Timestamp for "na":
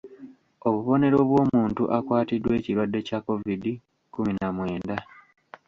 4.37-4.47